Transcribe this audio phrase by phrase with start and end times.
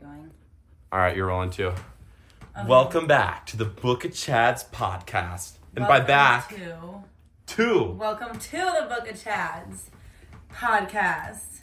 [0.00, 0.30] you're going.
[0.92, 1.68] All right, you're rolling too.
[1.68, 2.66] Okay.
[2.66, 5.52] Welcome back to the Book of Chad's podcast.
[5.74, 7.04] And by Welcome back, to,
[7.46, 7.84] two.
[7.98, 9.90] welcome to the Book of Chads
[10.52, 11.60] podcast.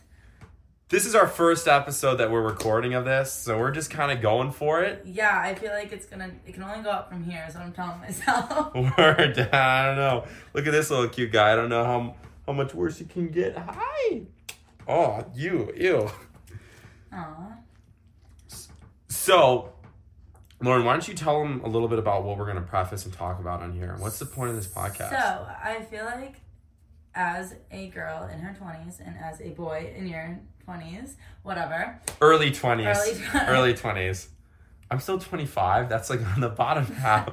[0.90, 4.22] This is our first episode that we're recording of this, so we're just kind of
[4.22, 5.02] going for it.
[5.06, 6.32] Yeah, I feel like it's gonna.
[6.46, 8.76] It can only go up from here, is what I'm telling myself.
[8.98, 10.26] Word, I don't know.
[10.54, 11.54] Look at this little cute guy.
[11.54, 12.16] I don't know how
[12.46, 13.58] how much worse he can get.
[13.58, 14.22] Hi.
[14.88, 16.12] Oh, you, ew.
[17.12, 17.58] Aw.
[19.24, 19.72] So,
[20.62, 23.06] Lauren, why don't you tell them a little bit about what we're going to preface
[23.06, 23.96] and talk about on here?
[23.98, 25.12] What's the point of this podcast?
[25.12, 26.42] So I feel like,
[27.16, 32.02] as a girl in her 20s and as a boy in your 20s, whatever.
[32.20, 32.94] early 20s.
[32.98, 34.28] Early twen- Early 20s.
[34.92, 35.88] I'm still 25.
[35.88, 37.30] That's like on the bottom half.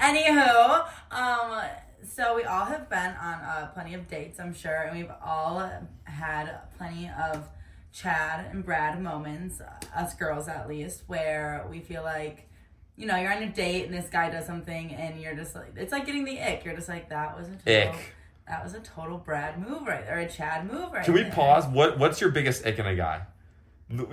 [0.00, 1.62] Anywho, um,
[2.08, 5.70] so we all have been on uh, plenty of dates, I'm sure, and we've all
[6.04, 7.46] had plenty of
[7.92, 9.60] Chad and Brad moments,
[9.94, 12.48] us girls at least, where we feel like,
[12.96, 15.74] you know, you're on a date and this guy does something and you're just like,
[15.76, 16.64] it's like getting the ick.
[16.64, 18.14] You're just like, that was a total, Ick.
[18.48, 21.22] that was a total Brad move right there, or a Chad move right Can we
[21.22, 21.32] there.
[21.32, 21.66] pause?
[21.66, 23.22] What What's your biggest ick in a guy?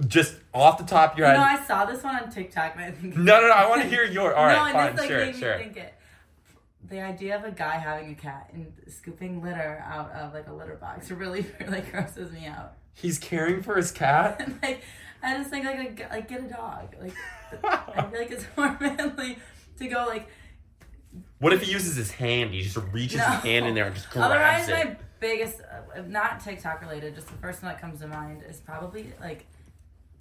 [0.08, 1.39] Just off the top of your You head.
[1.39, 3.53] No, I saw this one on TikTok and I think no, no, no.
[3.53, 4.36] I want to hear your.
[4.36, 4.91] All right, no, and fine.
[4.91, 5.58] this like sure, made sure.
[5.58, 5.93] me think it.
[6.89, 10.53] The idea of a guy having a cat and scooping litter out of like a
[10.53, 12.73] litter box really really grosses me out.
[13.02, 14.50] He's caring for his cat.
[14.64, 14.81] Like
[15.22, 16.95] I just think like a, g- like get a dog.
[17.02, 17.14] Like
[17.64, 19.38] I feel like it's more manly
[19.78, 20.28] to go like
[21.39, 22.52] What if he uses his hand?
[22.53, 23.25] He just reaches No.
[23.25, 24.72] his hand in there and just grabs Otherwise, it.
[24.89, 28.58] my biggest, uh, not TikTok related, just the first one that comes to mind is
[28.61, 29.45] probably like,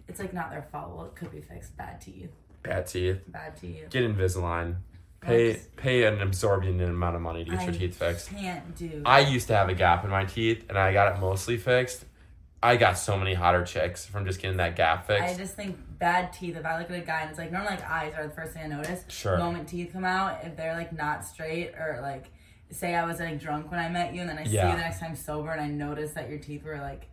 [0.08, 0.96] it's like not their fault.
[0.96, 1.76] Well, it could be fixed.
[1.76, 2.32] Bad teeth.
[2.64, 3.18] Bad teeth.
[3.28, 3.90] Bad teeth.
[3.90, 4.76] Get Invisalign.
[5.20, 5.68] Pay Oops.
[5.76, 8.30] pay an absorbent amount of money to get I your teeth fixed.
[8.30, 9.02] Can't do.
[9.04, 12.04] I used to have a gap in my teeth, and I got it mostly fixed.
[12.62, 15.22] I got so many hotter chicks from just getting that gap fixed.
[15.22, 16.56] I just think bad teeth.
[16.56, 18.52] If I look at a guy and it's like normally like eyes are the first
[18.52, 19.04] thing I notice.
[19.08, 19.36] Sure.
[19.36, 22.24] The moment teeth come out, if they're like not straight or like,
[22.70, 24.72] say I was like drunk when I met you and then I see you the
[24.72, 27.06] next time sober and I notice that your teeth were like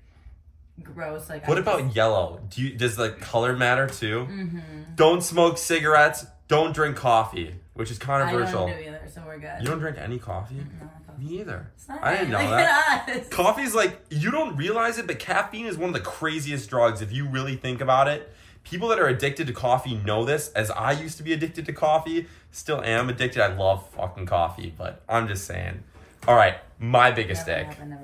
[0.84, 1.30] gross.
[1.30, 2.41] Like what I about just- yellow?
[2.50, 4.28] Do you does the color matter too?
[4.30, 4.96] Mhm.
[4.96, 6.25] Don't smoke cigarettes.
[6.47, 8.68] Don't drink coffee, which is I controversial.
[8.68, 9.62] don't do either, so we're good.
[9.62, 10.56] You don't drink any coffee?
[10.56, 11.05] No, coffee.
[11.20, 11.72] Me either.
[12.02, 13.06] I didn't know that.
[13.08, 13.30] Look at us.
[13.30, 17.12] Coffee's like you don't realize it, but caffeine is one of the craziest drugs if
[17.12, 18.31] you really think about it.
[18.64, 21.74] People that are addicted to coffee know this, as I used to be addicted to
[21.74, 23.42] coffee, still am addicted.
[23.44, 25.84] I love fucking coffee, but I'm just saying.
[26.28, 27.78] All right, my biggest Never ick.
[27.78, 28.02] have, never.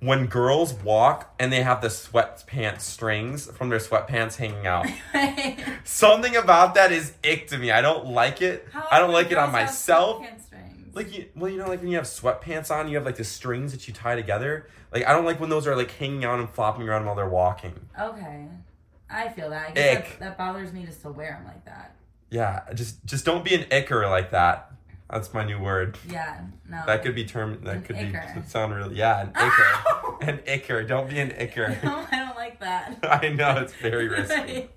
[0.00, 4.86] When girls walk and they have the sweatpants strings from their sweatpants hanging out.
[5.84, 7.70] Something about that is ick to me.
[7.70, 8.66] I don't like it.
[8.72, 10.26] How I don't like it on myself.
[10.94, 13.24] Like you, well, you know, like when you have sweatpants on, you have like the
[13.24, 14.68] strings that you tie together.
[14.92, 17.28] Like I don't like when those are like hanging out and flopping around while they're
[17.28, 17.74] walking.
[17.98, 18.46] Okay,
[19.10, 19.70] I feel that.
[19.70, 20.04] I guess Ick.
[20.04, 21.94] that, that bothers me just to wear them like that.
[22.30, 24.70] Yeah, just just don't be an icker like that.
[25.10, 25.98] That's my new word.
[26.08, 26.82] Yeah, no.
[26.86, 27.60] That could be term.
[27.64, 28.34] That An could icker.
[28.42, 28.96] be sound really.
[28.96, 30.18] Yeah, an Ow!
[30.20, 30.28] icker.
[30.28, 30.88] an icker.
[30.88, 31.82] Don't be an icker.
[31.84, 32.98] No, I don't like that.
[33.22, 34.68] I know it's very risky.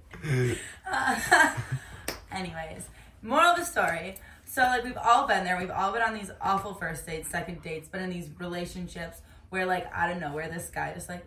[0.92, 1.56] Uh,
[2.32, 2.88] anyways,
[3.22, 4.18] moral of the story.
[4.56, 5.58] So like we've all been there.
[5.58, 9.66] We've all been on these awful first dates, second dates, but in these relationships where
[9.66, 11.26] like out of nowhere this guy just like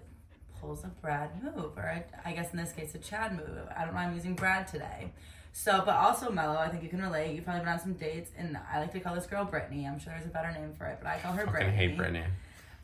[0.59, 3.69] pulls a Brad move, or I, I guess in this case a Chad move.
[3.77, 4.01] I don't know.
[4.01, 5.13] I'm using Brad today.
[5.53, 7.35] So, but also Mello, I think you can relate.
[7.35, 9.87] You've probably been on some dates, and I like to call this girl Brittany.
[9.87, 11.99] I'm sure there's a better name for it, but I call her Fucking Brittany hate
[11.99, 12.25] Brittany.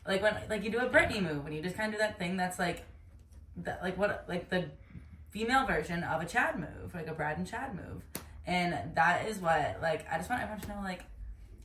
[0.07, 2.19] like when like you do a Britney move when you just kind of do that
[2.19, 2.85] thing that's like
[3.57, 4.65] that like what like the
[5.31, 8.03] female version of a Chad move like a Brad and Chad move
[8.47, 11.03] and that is what like I just want everyone to know like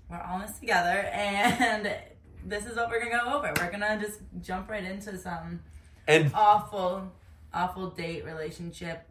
[0.09, 1.95] we're all in this together and
[2.45, 5.61] this is what we're gonna go over we're gonna just jump right into some
[6.07, 7.11] And awful
[7.53, 9.07] awful date relationship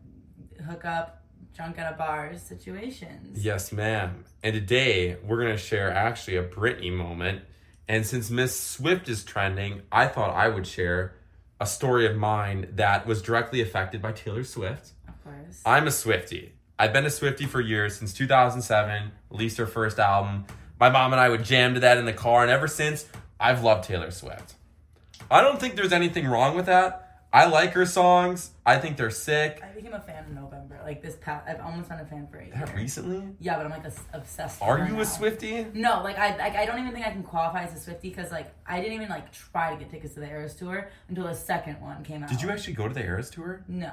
[0.68, 1.24] hookup
[1.56, 4.24] drunk at a bar situations Yes, ma'am.
[4.44, 7.42] And today we're gonna share actually a Britney moment.
[7.88, 11.16] And since Miss Swift is trending, I thought I would share
[11.60, 14.92] a story of mine that was directly affected by Taylor Swift.
[15.08, 16.54] of course I'm a Swifty.
[16.80, 20.46] I've been a Swifty for years since 2007, released her first album.
[20.80, 23.06] My mom and I would jam to that in the car, and ever since,
[23.38, 24.54] I've loved Taylor Swift.
[25.30, 27.26] I don't think there's anything wrong with that.
[27.34, 28.52] I like her songs.
[28.66, 29.62] I think they're sick.
[29.62, 30.60] I became a fan in November
[30.90, 33.24] like this past I've almost been a fan for year That recently?
[33.40, 34.62] Yeah, but I'm like obs- obsessed.
[34.62, 35.02] Are you now.
[35.02, 35.68] a Swifty?
[35.74, 38.32] No, like I like I don't even think I can qualify as a Swifty because
[38.32, 41.36] like I didn't even like try to get tickets to the Eras tour until the
[41.36, 42.30] second one came out.
[42.30, 43.64] Did you actually go to the Eras tour?
[43.68, 43.92] No.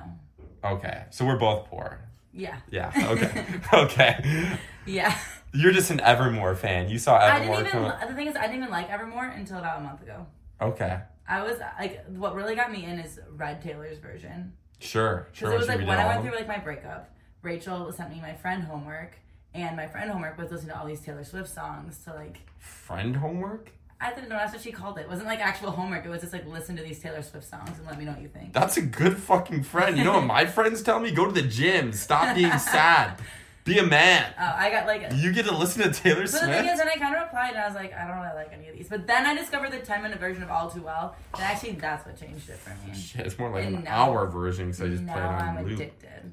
[0.65, 2.01] Okay, so we're both poor.
[2.37, 2.59] Yeah.
[2.71, 2.93] Yeah.
[3.11, 3.45] Okay.
[3.73, 4.59] okay.
[4.85, 5.17] Yeah.
[5.53, 6.89] You're just an Evermore fan.
[6.89, 8.09] You saw I Evermore didn't even.
[8.09, 10.27] The thing is, I didn't even like Evermore until about a month ago.
[10.61, 11.01] Okay.
[11.29, 14.53] I was like, what really got me in is Red Taylor's version.
[14.79, 15.51] Sure, sure.
[15.51, 18.35] Because it was like when I went through like my breakup, Rachel sent me my
[18.35, 19.17] friend homework,
[19.55, 21.99] and my friend homework was listening to all these Taylor Swift songs.
[22.05, 23.71] So like, friend homework.
[24.01, 25.03] I didn't know that's what she called it.
[25.03, 26.05] It wasn't like actual homework.
[26.05, 28.21] It was just like listen to these Taylor Swift songs and let me know what
[28.21, 28.53] you think.
[28.53, 29.97] That's a good fucking friend.
[29.97, 31.11] You know what my friends tell me?
[31.13, 31.93] Go to the gym.
[31.93, 33.19] Stop being sad.
[33.65, 34.33] Be a man.
[34.39, 35.11] Oh, I got like.
[35.15, 36.45] You get to listen to Taylor But Swift.
[36.47, 38.35] the thing is, then I kind of replied and I was like, I don't really
[38.35, 38.89] like any of these.
[38.89, 41.17] But then I discovered the 10 minute version of All Too Well.
[41.35, 42.95] And actually, that's what changed it for me.
[42.95, 45.57] Shit, it's more like And an now- hour version because I just played it on
[45.59, 45.81] I'm loop.
[45.81, 46.33] addicted.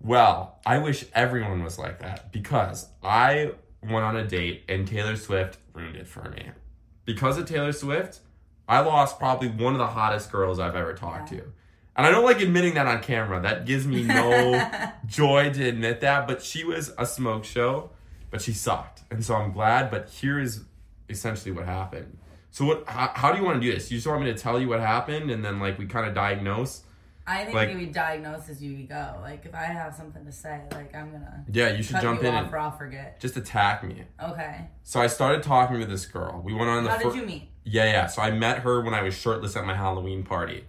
[0.00, 3.52] Well, I wish everyone was like that because I
[3.82, 6.50] went on a date and Taylor Swift ruined it for me.
[7.04, 8.20] Because of Taylor Swift,
[8.68, 11.38] I lost probably one of the hottest girls I've ever talked Yeah.
[11.40, 11.44] to.
[11.96, 13.40] And I don't like admitting that on camera.
[13.40, 14.70] That gives me no
[15.06, 16.28] joy to admit that.
[16.28, 17.90] But she was a smoke show,
[18.30, 19.02] but she sucked.
[19.10, 19.90] And so I'm glad.
[19.90, 20.62] But here is
[21.08, 22.18] essentially what happened.
[22.52, 22.84] So what?
[22.86, 23.90] How, how do you want to do this?
[23.90, 26.14] You just want me to tell you what happened, and then like we kind of
[26.14, 26.82] diagnose?
[27.30, 29.18] I think Like- we diagnose as you go.
[29.20, 32.28] Like, if I have something to say, like, I'm gonna Yeah, you should jump you
[32.28, 33.20] in off and or I'll forget.
[33.20, 34.04] just attack me.
[34.22, 34.68] Okay.
[34.82, 36.40] So I started talking to this girl.
[36.42, 37.50] We went on the How fir- did you meet?
[37.64, 38.06] Yeah, yeah.
[38.06, 40.64] So I met her when I was shirtless at my Halloween party.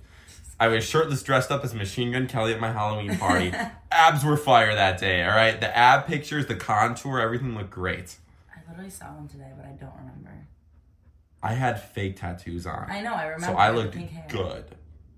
[0.60, 3.54] I was shirtless, dressed up as Machine Gun Kelly at my Halloween party.
[3.94, 5.24] Abs were fire that day.
[5.24, 8.18] All right, the ab pictures, the contour, everything looked great.
[8.54, 10.48] I literally saw one today, but I don't remember.
[11.42, 13.46] I had fake tattoos on, I know, I remember.
[13.46, 13.98] so I looked
[14.28, 14.66] good.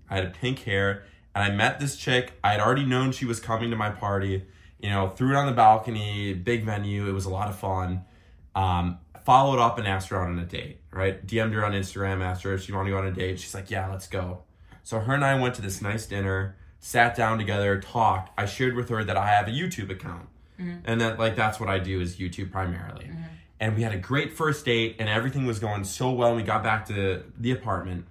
[0.08, 1.02] I had pink hair,
[1.34, 2.32] and I met this chick.
[2.44, 4.44] I had already known she was coming to my party.
[4.80, 7.08] You know, threw it on the balcony, big venue.
[7.08, 8.04] It was a lot of fun.
[8.54, 10.80] Um, followed up and asked her out on a date.
[10.90, 13.40] Right, DM'd her on Instagram, asked her if she wanted to go on a date.
[13.40, 14.42] She's like, "Yeah, let's go."
[14.82, 18.38] So her and I went to this nice dinner, sat down together, talked.
[18.38, 20.28] I shared with her that I have a YouTube account,
[20.84, 23.06] and that like that's what I do is YouTube primarily.
[23.60, 26.28] And we had a great first date, and everything was going so well.
[26.30, 28.06] And we got back to the apartment,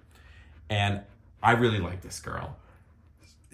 [0.70, 1.02] and
[1.42, 2.56] I really liked this girl.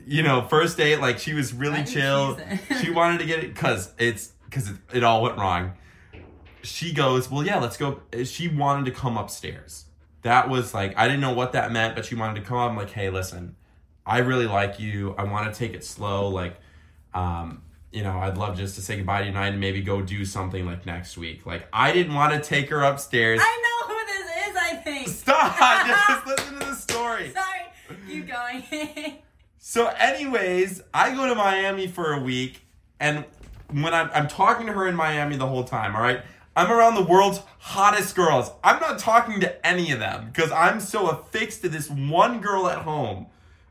[0.07, 2.39] You know, first date, like she was really Why did you chill.
[2.81, 5.73] she wanted to get it because it's because it, it all went wrong.
[6.63, 8.01] She goes, well, yeah, let's go.
[8.25, 9.85] She wanted to come upstairs.
[10.23, 12.71] That was like I didn't know what that meant, but she wanted to come up.
[12.71, 13.57] I'm like, hey, listen,
[14.07, 15.15] I really like you.
[15.19, 16.29] I want to take it slow.
[16.29, 16.57] Like,
[17.15, 17.63] um,
[17.93, 20.87] you know, I'd love just to say goodbye tonight and maybe go do something like
[20.87, 21.45] next week.
[21.47, 23.41] Like, I didn't want to take her upstairs.
[23.43, 25.09] I know who this is, I think.
[25.09, 25.87] Stop!
[25.87, 27.33] just listen to the story.
[27.33, 27.99] Sorry.
[28.07, 29.19] Keep going.
[29.71, 32.63] So, anyways, I go to Miami for a week,
[32.99, 33.27] and
[33.71, 36.23] when I'm, I'm talking to her in Miami the whole time, all right,
[36.57, 38.51] I'm around the world's hottest girls.
[38.65, 42.67] I'm not talking to any of them because I'm so affixed to this one girl
[42.67, 43.27] at home,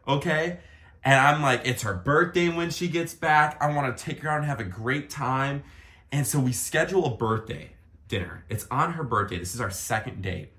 [0.07, 0.59] okay?
[1.03, 3.57] And I'm like, it's her birthday when she gets back.
[3.59, 5.63] I want to take her out and have a great time.
[6.11, 7.71] And so we schedule a birthday
[8.07, 8.45] dinner.
[8.49, 9.39] It's on her birthday.
[9.39, 10.51] This is our second date.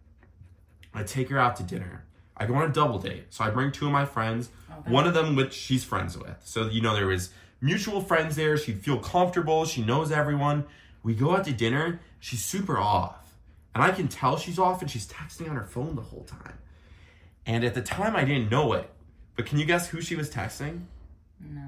[0.93, 2.08] I take her out to dinner.
[2.39, 3.25] I go on a double date.
[3.31, 4.91] So I bring two of my friends, Okay.
[4.91, 6.37] one of them which she's friends with.
[6.45, 7.31] So you know there was
[7.61, 8.57] mutual friends there.
[8.57, 9.65] She'd feel comfortable.
[9.65, 10.65] She knows everyone.
[11.03, 12.01] We go out to dinner.
[12.21, 13.35] She's super off.
[13.75, 16.59] And I can tell she's off and she's texting on her phone the whole time.
[17.47, 18.89] And at the time I didn't know it.
[19.37, 20.83] But can you guess who she was texting?
[21.41, 21.61] no.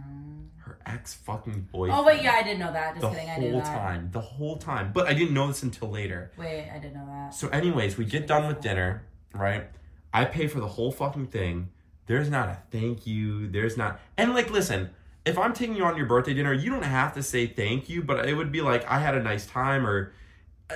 [0.65, 1.99] Her ex fucking boyfriend.
[2.01, 2.95] Oh, wait, yeah, I didn't know that.
[2.95, 3.67] Just The kidding, I knew whole that.
[3.79, 4.09] time.
[4.13, 4.93] The whole time.
[4.93, 6.31] But I didn't know this until later.
[6.37, 7.35] Wait, I didn't know that.
[7.35, 9.03] So, anyways, we get done with dinner,
[9.35, 9.65] right?
[10.13, 11.71] I pay for the whole fucking thing.
[12.07, 13.47] There's not a thank you.
[13.49, 14.01] There's not.
[14.17, 14.91] And, like, listen,
[15.25, 18.03] if I'm taking you on your birthday dinner, you don't have to say thank you,
[18.03, 20.13] but it would be like, I had a nice time, or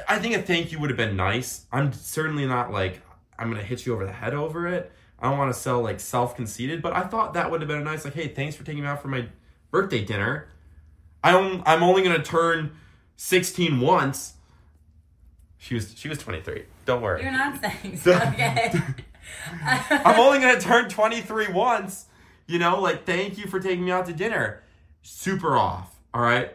[0.08, 1.66] I- think a thank you would have been nice.
[1.72, 3.00] I'm certainly not like,
[3.38, 4.92] I'm going to hit you over the head over it.
[5.18, 7.80] I don't want to sell like self conceited, but I thought that would have been
[7.80, 9.26] a nice, like, hey, thanks for taking me out for my
[9.70, 10.48] birthday dinner.
[11.24, 12.76] I'm, I'm only going to turn
[13.16, 14.34] 16 once.
[15.58, 16.64] She was she was 23.
[16.84, 17.22] Don't worry.
[17.22, 18.12] You're not saying so.
[18.14, 18.74] Okay.
[19.64, 22.06] I'm only gonna turn 23 once.
[22.46, 24.62] You know, like thank you for taking me out to dinner.
[25.02, 25.96] Super off.
[26.12, 26.54] All right.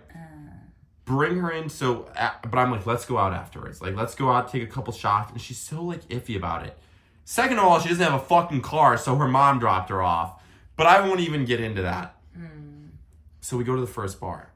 [1.05, 1.69] Bring her in.
[1.69, 3.81] So, uh, but I'm like, let's go out afterwards.
[3.81, 5.31] Like, let's go out, take a couple shots.
[5.31, 6.77] And she's so like iffy about it.
[7.25, 10.41] Second of all, she doesn't have a fucking car, so her mom dropped her off.
[10.75, 12.15] But I won't even get into that.
[13.41, 14.51] So we go to the first bar.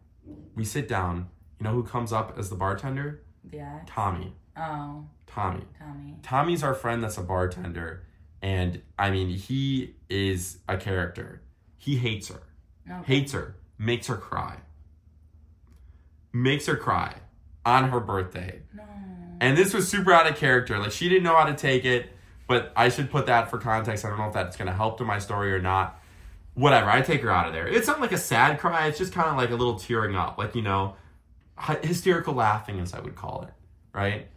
[0.55, 1.29] We sit down.
[1.59, 3.23] You know who comes up as the bartender?
[3.51, 3.79] yeah.
[3.87, 4.35] Tommy.
[4.55, 5.63] Oh, Tommy.
[5.79, 6.15] Tommy.
[6.21, 8.03] Tommy's our friend that's a bartender,
[8.41, 11.41] and I mean he is a character.
[11.77, 12.43] He hates her,
[12.89, 13.03] Okay.
[13.19, 14.57] hates her, makes her cry,
[16.31, 17.15] makes her cry
[17.65, 18.61] on her birthday.
[18.73, 18.83] No.
[19.39, 20.77] And this was super out of character.
[20.79, 22.09] Like she didn't know how to take it,
[22.47, 24.05] but I should put that for context.
[24.05, 25.99] I don't know if that's gonna help to my story or not.
[26.53, 27.67] Whatever, I take her out of there.
[27.67, 28.87] It's not like a sad cry.
[28.87, 30.95] It's just kind of like a little tearing up, like you know,
[31.81, 33.53] hysterical laughing, as I would call it,
[33.97, 34.27] right?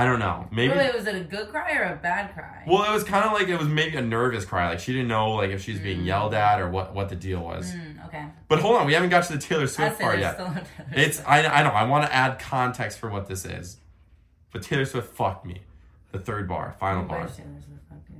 [0.00, 0.46] I don't know.
[0.50, 0.72] Maybe.
[0.72, 2.64] Wait, wait, was it a good cry or a bad cry?
[2.66, 4.70] Well, it was kind of like it was maybe a nervous cry.
[4.70, 7.16] Like she didn't know like if she was being yelled at or what what the
[7.16, 7.70] deal was.
[7.70, 8.24] Mm, okay.
[8.48, 10.38] But hold on, we haven't got to the Taylor Swift part yet.
[10.38, 11.28] Taylor It's Swift.
[11.28, 13.76] I I know I want to add context for what this is,
[14.52, 15.60] but Taylor Swift fucked me.
[16.12, 17.26] The third bar, final bar.
[17.26, 17.82] Taylor Swift?
[17.90, 18.16] Fuck you.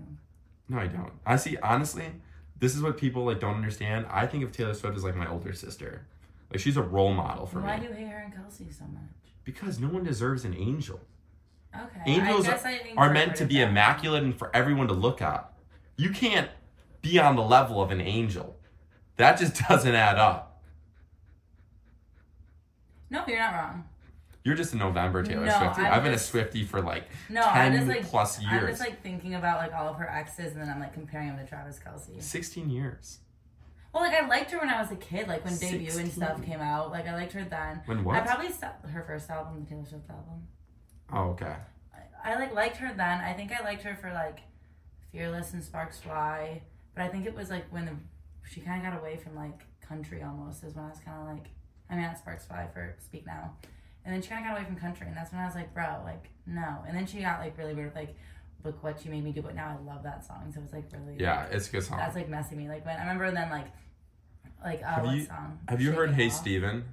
[0.69, 1.13] No, I don't.
[1.25, 1.57] I see.
[1.63, 2.05] Honestly,
[2.59, 4.05] this is what people like don't understand.
[4.11, 6.07] I think of Taylor Swift as like my older sister.
[6.51, 8.77] Like she's a role model for Why me Why do you hate her and Kelce
[8.77, 9.03] so much?
[9.45, 11.01] because no one deserves an angel.
[11.75, 12.00] Okay.
[12.07, 15.23] Angels I guess I didn't are meant to be immaculate and for everyone to look
[15.23, 15.53] at.
[15.97, 16.49] You can't
[17.03, 18.57] be on the level of an angel.
[19.17, 20.62] That just doesn't add up.
[23.11, 23.85] No, you're not wrong.
[24.45, 25.91] You're just a November Taylor No, Swiftie.
[25.91, 29.03] I've been a Swiftie for like No, I 10 just like plus I'm just like
[29.03, 31.79] thinking about like all of her exes, and then I'm like comparing them to Travis
[31.79, 32.23] Kelce.
[32.23, 33.19] 16 years.
[33.93, 36.43] Well, like I liked her when I was a kid, like when debut and stuff
[36.43, 36.91] came out.
[36.91, 37.83] Like I liked her then.
[37.87, 38.17] When what?
[38.17, 40.47] I probably stopped her first album, the Taylor Swift album.
[41.12, 41.55] Oh, okay.
[42.25, 43.21] I, I like liked her then.
[43.21, 44.40] I think I liked her for like
[45.12, 46.62] Fearless and Sparks Fly,
[46.95, 47.93] but I think it was like when the,
[48.49, 50.62] she kind of got away from like country almost.
[50.64, 51.47] Is when I was kind of like,
[51.90, 53.55] I mean, Sparks Fly for Speak Now,
[54.05, 55.75] and then she kind of got away from country, and that's when I was like,
[55.75, 56.79] bro, like no.
[56.87, 58.14] And then she got like really weird, with, like
[58.64, 59.43] look what you made me do.
[59.43, 61.83] But now I love that song, so it's like really Yeah, like, it's a good
[61.83, 61.99] song.
[61.99, 62.69] that's like messing me.
[62.69, 63.67] Like when I remember then like
[64.64, 65.59] like uh, Have you- song?
[65.69, 66.29] Have you Shake heard Hey.
[66.29, 66.85] Stephen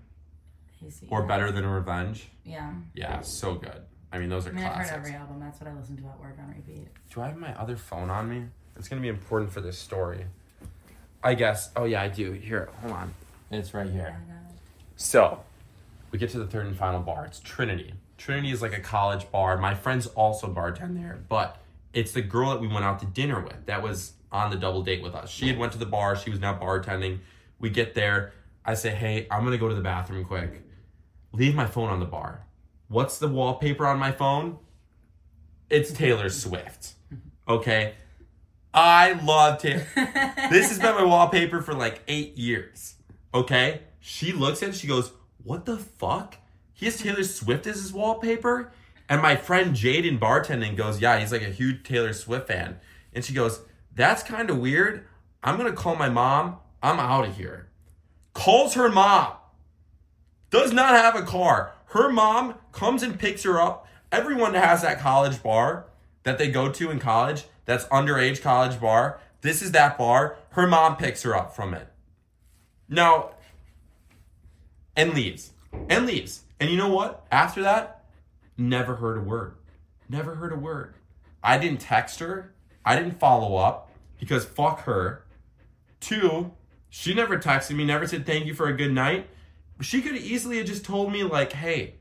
[0.81, 1.09] Hey Steve.
[1.12, 2.29] or Better Than Revenge?
[2.43, 2.71] Yeah.
[2.95, 3.81] Yeah, so good.
[4.11, 5.39] I mean, those are I mean, I've heard every album.
[5.39, 6.87] That's what I listen to at work on repeat.
[7.13, 8.45] Do I have my other phone on me?
[8.77, 10.25] It's gonna be important for this story.
[11.23, 11.71] I guess.
[11.75, 12.31] Oh yeah, I do.
[12.31, 13.13] Here, hold on.
[13.51, 14.17] It's right here.
[14.95, 15.41] So,
[16.11, 17.25] we get to the third and final bar.
[17.25, 17.93] It's Trinity.
[18.17, 19.57] Trinity is like a college bar.
[19.57, 21.57] My friends also bartend there, but
[21.93, 24.81] it's the girl that we went out to dinner with that was on the double
[24.81, 25.29] date with us.
[25.29, 26.15] She had went to the bar.
[26.15, 27.19] She was now bartending.
[27.59, 28.33] We get there.
[28.65, 30.61] I say, "Hey, I'm gonna go to the bathroom quick.
[31.31, 32.41] Leave my phone on the bar.
[32.88, 34.60] What's the wallpaper on my phone?
[35.70, 36.94] It's Taylor Swift.
[37.48, 37.96] Okay,
[38.74, 39.88] I love Taylor.
[39.96, 42.96] this has been my wallpaper for like eight years.
[43.34, 43.82] Okay?
[44.00, 45.12] She looks at it, she goes,
[45.44, 46.38] What the fuck?
[46.74, 48.72] He has Taylor Swift as his wallpaper?
[49.10, 52.79] And my friend Jaden bartending goes, Yeah, he's like a huge Taylor Swift fan.
[53.13, 53.62] And she goes,
[53.96, 55.06] That's kind of weird.
[55.44, 56.58] I'm gonna call my mom.
[56.84, 57.70] I'm out of here.
[58.34, 59.34] Calls her mom.
[60.51, 61.74] Does not have a car.
[61.88, 63.88] Her mom comes and picks her up.
[64.12, 65.86] Everyone has that college bar
[66.24, 69.20] that they go to in college, that's underage college bar.
[69.41, 70.38] This is that bar.
[70.51, 71.88] Her mom picks her up from it.
[72.89, 73.32] Now,
[74.96, 75.51] and leaves.
[75.89, 76.44] And leaves.
[76.60, 77.25] And you know what?
[77.32, 78.03] After that,
[78.58, 79.56] never heard a word.
[80.10, 80.96] Never heard a word.
[81.44, 82.53] I didn't text her.
[82.84, 85.24] I didn't follow up because fuck her.
[86.00, 86.51] Two,
[86.89, 89.27] she never texted me, never said thank you for a good night.
[89.81, 91.96] She could easily have just told me, like, hey,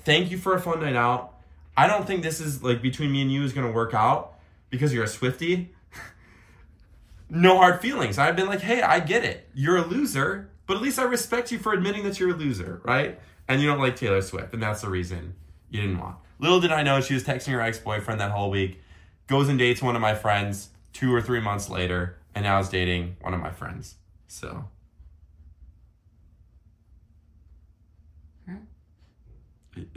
[0.00, 1.34] thank you for a fun night out.
[1.76, 4.34] I don't think this is like between me and you is gonna work out
[4.68, 5.70] because you're a Swifty.
[7.30, 8.18] no hard feelings.
[8.18, 9.48] I've been like, hey, I get it.
[9.54, 12.80] You're a loser, but at least I respect you for admitting that you're a loser,
[12.84, 13.18] right?
[13.48, 15.34] And you don't like Taylor Swift, and that's the reason
[15.70, 16.16] you didn't want.
[16.38, 18.80] Little did I know she was texting her ex boyfriend that whole week,
[19.26, 22.68] goes and dates one of my friends two or three months later, and now is
[22.68, 23.96] dating one of my friends.
[24.28, 24.66] So.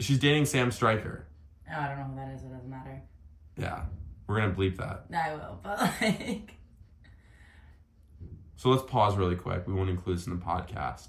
[0.00, 1.26] She's dating Sam Stryker.
[1.70, 2.42] Oh, I don't know who that is.
[2.42, 3.02] It doesn't matter.
[3.56, 3.84] Yeah,
[4.26, 5.04] we're gonna bleep that.
[5.14, 6.54] I will, but like,
[8.56, 9.66] So let's pause really quick.
[9.66, 11.08] We won't include this in the podcast.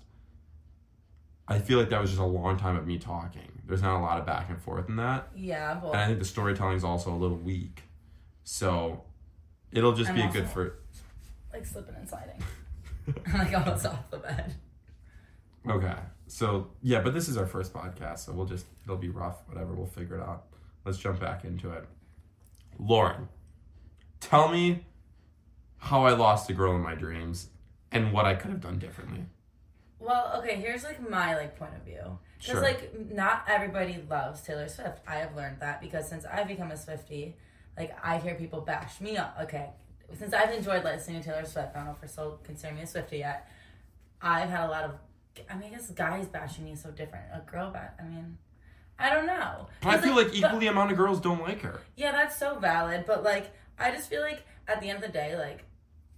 [1.47, 3.61] I feel like that was just a long time of me talking.
[3.67, 5.29] There's not a lot of back and forth in that.
[5.35, 7.83] yeah, And I think the storytelling is also a little weak.
[8.43, 9.03] So
[9.71, 10.79] it'll just I'm be also- good for.
[11.53, 12.41] like slipping and sliding.
[13.33, 14.55] Like almost off the bed.
[15.69, 15.93] Okay.
[16.27, 19.73] So yeah, but this is our first podcast, so we'll just it'll be rough, whatever,
[19.73, 20.45] we'll figure it out.
[20.83, 21.85] Let's jump back into it.
[22.79, 23.29] Lauren,
[24.19, 24.85] tell me
[25.77, 27.49] how I lost a girl in my dreams
[27.91, 29.25] and what I could have done differently.
[29.99, 32.19] Well, okay, here's like my like point of view.
[32.37, 32.61] Because Sure.
[32.61, 34.99] like not everybody loves Taylor Swift.
[35.07, 37.37] I have learned that because since I've become a Swifty,
[37.77, 39.37] like I hear people bash me up.
[39.43, 39.69] Okay,
[40.17, 42.83] since I've enjoyed listening to Taylor Swift, I don't know if we're still considering me
[42.83, 43.49] a Swifty yet.
[44.21, 44.91] I've had a lot of,
[45.49, 47.25] I mean, I guess guys bashing me is so different.
[47.33, 48.37] A girl bash, I mean,
[48.97, 49.67] I don't know.
[49.81, 51.81] But I feel like but- equally amount of girls don't like her.
[51.95, 53.05] yeah, that's so valid.
[53.05, 55.63] But like, I just feel like at the end of the day, like,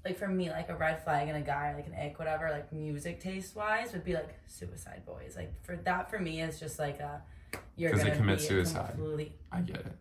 [0.05, 2.71] like for me, like a red flag in a guy, like an ick, whatever, like
[2.71, 5.33] music taste wise, would be like Suicide Boys.
[5.35, 7.21] Like for that, for me, is just like a
[7.75, 8.91] you're gonna commit be a suicide.
[8.95, 9.91] Complete, I get it.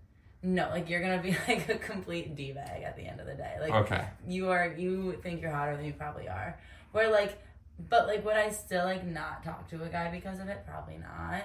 [0.42, 3.34] no, like you're gonna be like a complete d bag at the end of the
[3.34, 3.56] day.
[3.60, 4.06] Like Okay.
[4.28, 6.58] you are, you think you're hotter than you probably are.
[6.92, 7.38] Where like,
[7.78, 10.64] but like, would I still like not talk to a guy because of it?
[10.66, 11.42] Probably not.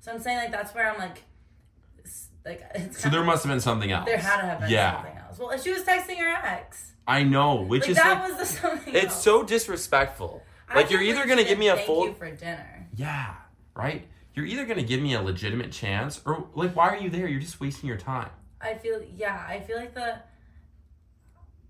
[0.00, 1.22] So I'm saying like that's where I'm like,
[2.44, 4.06] like it's So there must have been something else.
[4.06, 5.38] there had to have been yeah, something else.
[5.38, 6.92] Well, she was texting her ex.
[7.08, 8.94] I know, which Like is that like was the something.
[8.94, 9.22] it's else.
[9.24, 10.42] so disrespectful.
[10.68, 12.88] I Like you're either gonna give me a full you for dinner.
[12.94, 13.34] yeah,
[13.74, 14.06] right.
[14.34, 17.26] You're either gonna give me a legitimate chance, or like, why are you there?
[17.26, 18.28] You're just wasting your time.
[18.60, 19.44] I feel yeah.
[19.48, 20.16] I feel like the.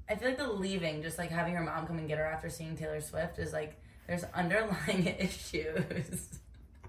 [0.08, 2.48] I feel like the leaving, just like having her mom come and get her after
[2.48, 6.38] seeing Taylor Swift, is like there's underlying issues.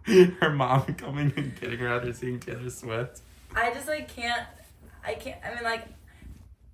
[0.39, 3.21] her mom coming and getting her after seeing Taylor Swift.
[3.55, 4.43] I just like can't.
[5.05, 5.38] I can't.
[5.43, 5.88] I mean, like,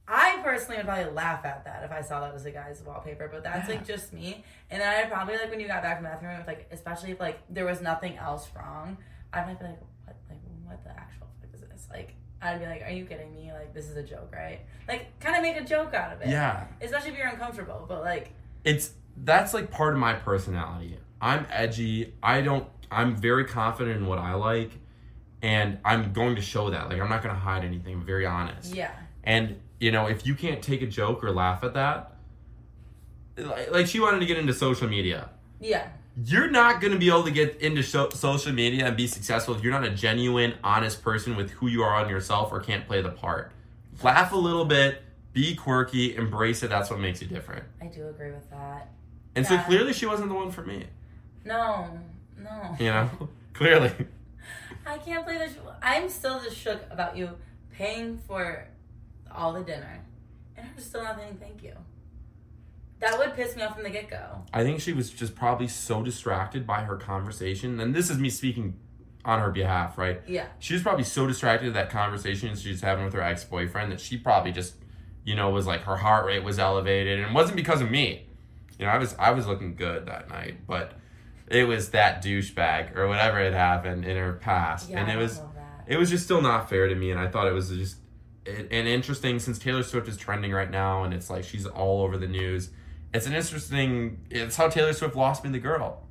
[0.07, 3.29] I personally would probably laugh at that if I saw that as a guy's wallpaper,
[3.31, 4.43] but that's like just me.
[4.69, 7.19] And then I'd probably like when you got back from the bathroom, like especially if
[7.19, 8.97] like there was nothing else wrong,
[9.31, 11.87] I might be like, what, like what the actual fuck is this?
[11.89, 13.51] Like, I'd be like, are you kidding me?
[13.51, 14.59] Like, this is a joke, right?
[14.87, 16.27] Like, kind of make a joke out of it.
[16.27, 16.67] Yeah.
[16.81, 18.31] Especially if you're uncomfortable, but like,
[18.63, 20.97] it's that's like part of my personality.
[21.21, 22.13] I'm edgy.
[22.21, 22.67] I don't.
[22.91, 24.71] I'm very confident in what I like,
[25.41, 26.89] and I'm going to show that.
[26.89, 27.95] Like I'm not going to hide anything.
[27.95, 28.73] I'm very honest.
[28.75, 28.91] yeah,
[29.23, 32.15] And you know, if you can't take a joke or laugh at that,
[33.37, 35.29] like, like she wanted to get into social media.
[35.59, 35.87] yeah,
[36.23, 39.55] You're not going to be able to get into so- social media and be successful
[39.55, 42.85] if you're not a genuine, honest person with who you are on yourself or can't
[42.87, 43.51] play the part.
[44.03, 45.01] Laugh a little bit,
[45.33, 46.69] be quirky, embrace it.
[46.69, 47.63] That's what makes you different.
[47.81, 48.89] I do agree with that.
[49.35, 50.85] And so clearly she wasn't the one for me.
[51.45, 51.99] No,
[52.37, 52.75] no.
[52.79, 53.09] You know,
[53.53, 53.91] clearly.
[54.85, 55.55] I can't believe this.
[55.81, 57.29] I'm still just shook about you
[57.71, 58.67] paying for
[59.31, 60.03] all the dinner
[60.55, 61.73] and her still not saying thank you.
[62.99, 64.43] That would piss me off from the get go.
[64.53, 68.29] I think she was just probably so distracted by her conversation, and this is me
[68.29, 68.79] speaking
[69.25, 70.21] on her behalf, right?
[70.27, 70.45] Yeah.
[70.59, 73.91] She was probably so distracted with that conversation she was having with her ex boyfriend
[73.91, 74.75] that she probably just,
[75.25, 78.27] you know, was like her heart rate was elevated, and it wasn't because of me.
[78.83, 80.91] You know, I was I was looking good that night, but
[81.47, 84.99] it was that douchebag or whatever had happened in her past, Yeah.
[84.99, 85.39] and it was
[85.87, 87.97] it was just still not fair to me and i thought it was just
[88.45, 92.17] an interesting since taylor swift is trending right now and it's like she's all over
[92.17, 92.69] the news
[93.13, 96.01] it's an interesting it's how taylor swift lost me the girl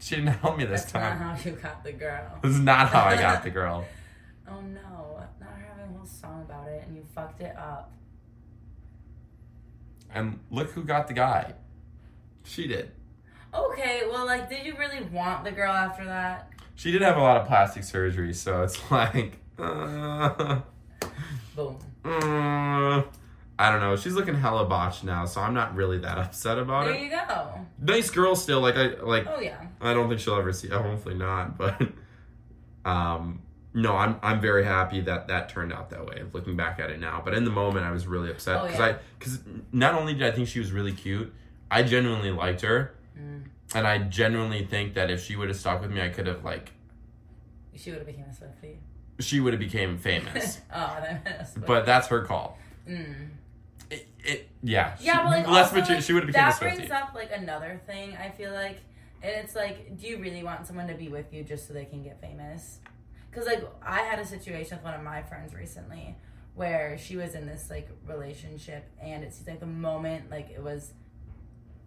[0.00, 2.38] she didn't help me this That's time not how you got the girl.
[2.42, 3.84] this is not how i got the girl
[4.48, 7.92] Oh no, not having a whole song about it and you fucked it up.
[10.14, 11.54] and look who got the guy
[12.48, 12.90] she did
[13.54, 16.50] Okay, well, like, did you really want the girl after that?
[16.74, 20.60] she did have a lot of plastic surgery so it's like uh,
[21.56, 21.76] Boom.
[22.04, 23.02] uh,
[23.58, 26.84] i don't know she's looking hella botched now so i'm not really that upset about
[26.84, 27.66] There it There you go.
[27.80, 29.60] nice girl still like i like Oh yeah.
[29.80, 30.70] I don't think she'll ever see.
[30.70, 31.56] uh, Hopefully not.
[31.58, 31.80] But
[32.84, 33.42] um,
[33.74, 36.22] no, I'm I'm very happy that that turned out that way.
[36.32, 38.78] Looking back at it now, but in the moment, I was really upset Oh, because
[38.78, 38.86] yeah.
[38.86, 39.40] I because
[39.72, 41.32] not only did I think she was really cute,
[41.70, 43.44] I genuinely liked her, Mm.
[43.74, 46.44] and I genuinely think that if she would have stuck with me, I could have
[46.44, 46.70] like
[47.74, 48.76] She would have became a Swiftie.
[49.20, 50.60] she would have became famous.
[50.74, 51.20] oh, then
[51.66, 52.58] but that's her call.
[52.88, 53.30] Mm.
[53.90, 54.96] It, it yeah.
[55.00, 56.90] Yeah, she, but like, less also, mature, like, she would have became a that brings
[56.90, 58.16] up like another thing.
[58.16, 58.78] I feel like,
[59.22, 61.84] and it's like, do you really want someone to be with you just so they
[61.86, 62.78] can get famous?
[63.30, 66.16] Because like I had a situation with one of my friends recently
[66.54, 70.62] where she was in this like relationship, and it seems like the moment like it
[70.62, 70.92] was,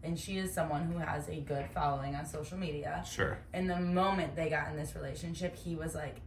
[0.03, 3.03] and she is someone who has a good following on social media.
[3.09, 3.37] Sure.
[3.53, 6.17] And the moment they got in this relationship, he was like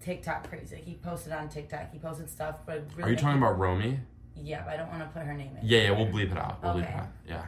[0.00, 0.80] TikTok crazy.
[0.84, 1.92] He posted on TikTok.
[1.92, 4.00] He posted stuff, but really Are you talking about Romy?
[4.34, 5.68] Yeah, but I don't want to put her name in.
[5.68, 5.90] Yeah, yeah.
[5.90, 6.62] We'll bleep it out.
[6.62, 6.88] We'll bleep Okay.
[6.88, 7.08] it out.
[7.28, 7.44] Yeah.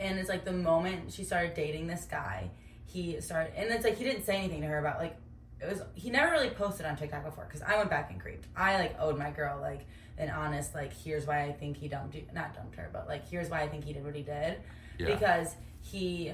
[0.00, 2.50] and it's like the moment she started dating this guy,
[2.86, 5.16] he started, and it's like he didn't say anything to her about like
[5.60, 5.82] it was.
[5.94, 8.46] He never really posted on TikTok before because I went back and creeped.
[8.56, 9.86] I like owed my girl like
[10.18, 13.28] an honest like here's why I think he dumped you, not dumped her, but like
[13.28, 14.58] here's why I think he did what he did
[14.98, 15.14] Yeah.
[15.14, 16.32] because he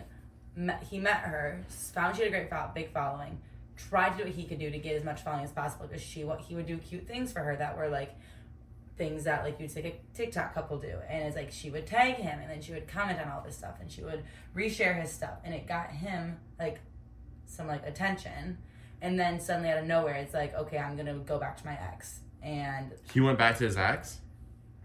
[0.56, 3.38] met, he met her, found she had a great big following,
[3.76, 6.02] tried to do what he could do to get as much following as possible because
[6.02, 8.14] she what he would do cute things for her that were like
[9.00, 12.16] things that like you'd see a TikTok couple do, and it's like she would tag
[12.16, 14.22] him, and then she would comment on all this stuff, and she would
[14.54, 16.80] reshare his stuff, and it got him like
[17.46, 18.58] some like attention,
[19.00, 21.78] and then suddenly out of nowhere, it's like okay, I'm gonna go back to my
[21.92, 24.18] ex, and He went back to his ex.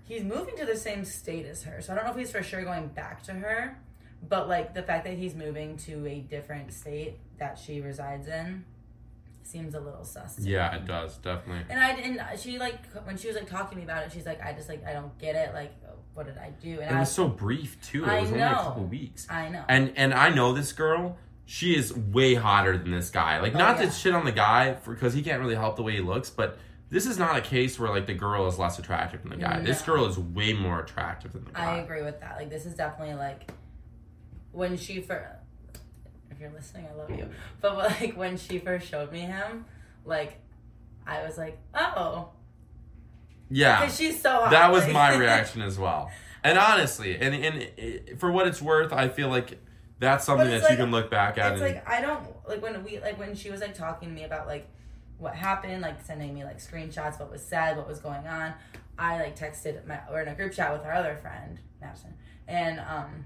[0.05, 2.41] He's moving to the same state as her, so I don't know if he's for
[2.43, 3.77] sure going back to her,
[4.27, 8.63] but like the fact that he's moving to a different state that she resides in
[9.43, 10.35] seems a little sus.
[10.37, 10.77] to Yeah, me.
[10.77, 11.63] it does definitely.
[11.69, 14.11] And I and uh, she like when she was like talking to me about it,
[14.11, 15.53] she's like, I just like I don't get it.
[15.53, 16.79] Like, uh, what did I do?
[16.81, 18.03] And It I was so brief too.
[18.05, 19.27] It I was only a couple weeks.
[19.29, 19.63] I know.
[19.69, 21.17] And and I know this girl.
[21.47, 23.39] She is way hotter than this guy.
[23.39, 23.85] Like Oh, not yeah.
[23.85, 26.57] to shit on the guy because he can't really help the way he looks, but
[26.95, 29.59] this is not a case where like the girl is less attractive than the guy.
[29.59, 31.75] This girl is way more attractive than the guy.
[31.75, 32.37] I agree with that.
[32.37, 33.51] Like, this is definitely like
[34.53, 35.27] when she first.
[36.31, 37.27] If you're listening, I love you.
[37.59, 39.65] But like when she first showed me him,
[40.05, 40.39] like
[41.05, 42.29] I was like, oh,
[43.49, 43.81] Yeah.
[43.81, 44.51] because she's so hot.
[44.51, 46.09] That was my reaction as well.
[46.45, 49.59] And honestly, and and it- for what it's worth, I feel like
[49.99, 51.51] that's something that it's you can look back at.
[51.51, 54.15] it's and, like I don't like when we like when she was like talking to
[54.15, 54.69] me about like
[55.17, 58.53] what happened, like sending me like screenshots, what was said, what was going on.
[58.97, 62.13] I like texted my or in a group chat with our other friend Madison,
[62.47, 63.25] and um,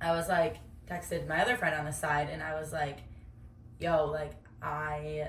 [0.00, 0.56] I was like
[0.88, 2.98] texted my other friend on the side, and I was like,
[3.78, 5.28] "Yo, like I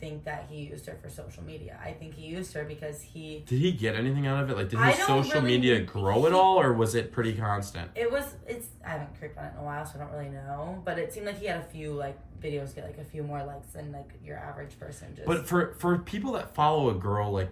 [0.00, 1.76] think that he used her for social media.
[1.84, 4.56] I think he used her because he did he get anything out of it?
[4.56, 7.90] Like, did his social really- media grow at all, or was it pretty constant?
[7.96, 8.34] It was.
[8.46, 8.68] It's.
[8.86, 10.80] I haven't creeped on it in a while, so I don't really know.
[10.84, 13.42] But it seemed like he had a few like videos get like a few more
[13.44, 15.14] likes than like your average person.
[15.16, 15.26] Just.
[15.26, 17.50] But for for people that follow a girl like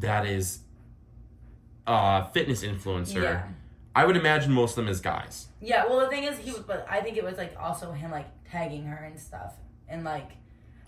[0.00, 0.60] that is
[1.86, 3.42] a fitness influencer, yeah,
[3.94, 5.48] I would imagine most of them is guys.
[5.60, 5.86] yeah.
[5.86, 6.52] Well, the thing is, he.
[6.52, 9.54] was- But I think it was like also him like tagging her and stuff,
[9.88, 10.30] and like.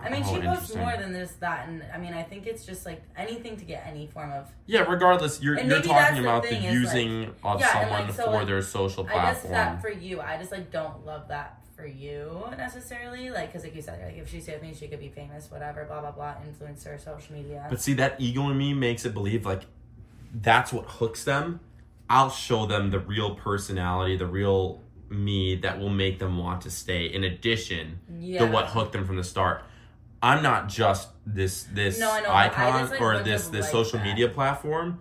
[0.02, 2.64] I mean, Oh, she posts more than this, that, and I mean, I think it's
[2.64, 4.50] just like anything to get any form of.
[4.66, 8.30] Yeah, regardless, you're you're talking about the is, using of Yeah, someone like, so, for
[8.30, 9.52] like, their social I guess platform.
[9.52, 13.74] that for you, I just like don't love that for you necessarily, like because like
[13.74, 16.34] you said, like if she's with me, she could be famous, whatever, blah blah blah,
[16.48, 17.66] influencer, social media.
[17.68, 19.62] But see, that ego in me makes it believe like
[20.34, 21.60] that's what hooks them.
[22.08, 26.70] I'll show them the real personality, the real me that will make them want to
[26.70, 27.06] stay.
[27.06, 28.44] In addition yeah.
[28.44, 29.64] to what hooked them from the start.
[30.22, 33.72] I'm not just this this No, I know, I icon like, or this this liked
[33.72, 34.04] social that.
[34.06, 35.00] media platform.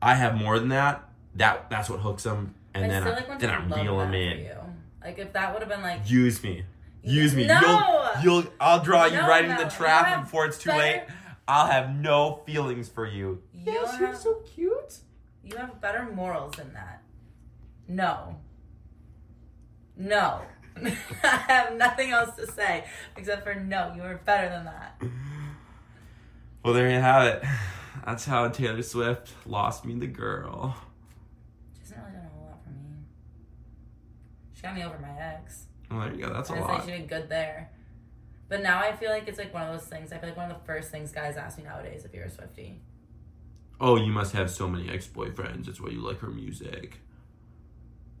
[0.00, 1.08] I have more than that.
[1.34, 4.38] That that's what hooks them, and I then I, like then I reel them in.
[4.38, 4.52] you.
[5.02, 6.64] Like if that would have been like Use me.
[7.02, 7.46] Use me.
[7.46, 7.60] No!
[7.60, 10.80] You'll, you'll I'll draw you No, right in the trap have before it's too better-
[10.80, 11.02] late.
[11.48, 13.40] I'll have no feelings for you.
[13.54, 14.98] you yes, you're so cute.
[15.44, 17.02] you have better morals than that.
[17.86, 18.36] No.
[19.96, 20.42] No.
[21.22, 22.84] I have nothing else to say
[23.16, 23.92] except for no.
[23.96, 25.00] You are better than that.
[26.62, 27.44] Well, there you have it.
[28.04, 30.76] That's how Taylor Swift lost me the girl.
[31.74, 32.98] She hasn't really done a whole lot for me.
[34.52, 35.66] She got me over my ex.
[35.90, 36.32] Well, there you go.
[36.32, 36.84] That's a I'd lot.
[36.84, 37.70] say she did good there.
[38.48, 40.12] But now I feel like it's like one of those things.
[40.12, 42.30] I feel like one of the first things guys ask me nowadays if you're a
[42.30, 42.80] Swifty.
[43.80, 45.66] Oh, you must have so many ex-boyfriends.
[45.66, 46.98] That's why you like her music.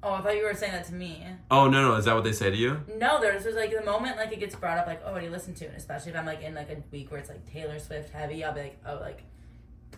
[0.06, 1.20] Oh, I thought you were saying that to me.
[1.50, 2.80] Oh no, no, is that what they say to you?
[2.96, 5.24] No, there's just like the moment like it gets brought up, like oh, what do
[5.24, 5.66] you listen to?
[5.66, 8.44] And especially if I'm like in like a week where it's like Taylor Swift heavy,
[8.44, 9.24] I'll be like, oh, like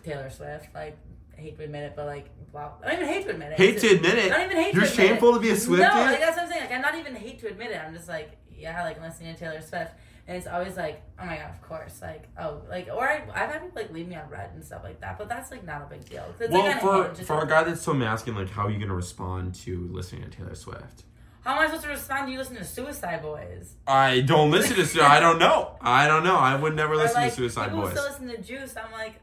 [0.03, 0.73] Taylor Swift.
[0.73, 0.97] Like,
[1.37, 3.57] I hate to admit it, but like, wow, I don't even hate to admit it.
[3.59, 4.31] Hate It's to admit it.
[4.31, 5.33] I don't even hate You're to admit shameful it.
[5.35, 5.77] to be a Swiftie.
[5.77, 6.61] No, like that's what I'm saying.
[6.61, 7.77] Like, I'm not even hate to admit it.
[7.77, 9.91] I'm just like, yeah, like listening to Taylor Swift,
[10.29, 13.49] and it's always like, oh my god, of course, like, oh, like, or I, I've
[13.49, 15.81] had people like leave me on read and stuff like that, but that's like not
[15.81, 16.23] a big deal.
[16.51, 16.79] well, like,
[17.15, 20.23] for for a guy that's so masculine, like how are you gonna respond to listening
[20.23, 21.03] to Taylor Swift?
[21.41, 23.73] how am I supposed to respond to you listening to Suicide Boys?
[23.87, 24.85] I don't listen to.
[24.85, 25.77] Su- I don't know.
[25.81, 26.35] I don't know.
[26.35, 27.91] I would never Or, listen like, to Suicide Boys.
[27.91, 28.75] Still listen to Juice.
[28.77, 29.15] I'm like,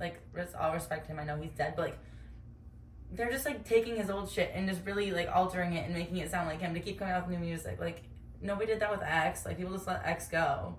[0.00, 0.20] like,
[0.58, 1.20] all respect him.
[1.20, 1.98] I know he's dead, but like,
[3.12, 6.16] they're just like taking his old shit and just really like altering it and making
[6.16, 7.78] it sound like him to keep coming out with new music.
[7.78, 8.02] Like,
[8.42, 9.46] nobody did that with X.
[9.46, 10.76] Like, people just let X go.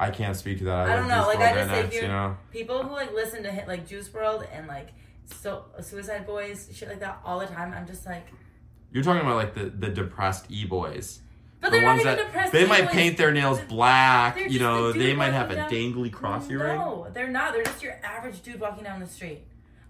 [0.00, 0.88] I can't speak to that.
[0.88, 2.36] I don't know, like, I just say you know.
[2.50, 4.88] People who like listen to hit like Juice WRLD and like
[5.26, 7.72] so Suicide Boys shit like that all the time.
[7.72, 8.26] I'm just like,
[8.90, 11.20] You're talking about like the the depressed e boys.
[11.60, 12.52] but the they're not ones even that depressed.
[12.52, 14.36] they might paint their nails black.
[14.50, 16.78] You know, they might have a walking dangly cross earring.
[16.78, 17.52] No, they're not.
[17.52, 19.44] They're just your average dude walking down the street.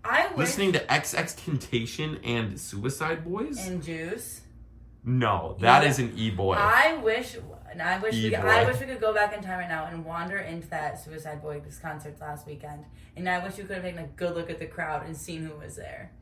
[0.05, 3.67] I wish Listening to XXXTentacion and Suicide Boys?
[3.67, 4.42] and Juice.
[5.05, 5.89] No, that Yeah.
[5.89, 6.55] is an e boy.
[6.55, 7.37] I wish,
[7.71, 8.35] and I wish, we.
[8.37, 11.43] I wish we could go back in time right now and wander into that Suicide
[11.43, 12.85] Boys concert last weekend.
[13.17, 15.45] And I wish we could have taken a good look at the crowd and seen
[15.45, 16.13] who was there.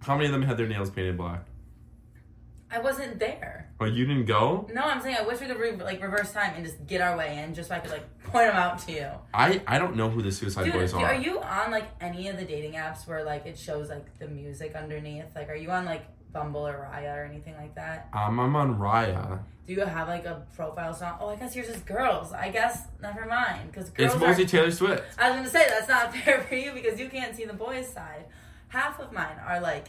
[0.00, 1.42] How many of them had their nails painted black?
[2.72, 3.72] I wasn't there.
[3.80, 4.68] Oh, you didn't go?
[4.72, 7.16] No, I'm saying I wish we could re- like reverse time and just get our
[7.16, 9.08] way in, just so I could like point them out to you.
[9.34, 11.04] I I don't know who the Suicide Dude, Boys are.
[11.04, 14.28] are you on like any of the dating apps where like it shows like the
[14.28, 15.34] music underneath?
[15.34, 18.08] Like, are you on like Bumble or Raya or anything like that?
[18.12, 19.40] um, I'm on Raya.
[19.66, 21.18] Do you have like a profile song?
[21.20, 22.32] Oh, I guess yours is girls.
[22.32, 25.04] I guess never mind because girls It's are mostly Taylor Swift.
[25.18, 27.88] I was gonna say that's not fair for you because you can't see the boys'
[27.88, 28.24] side.
[28.68, 29.86] Half of mine are like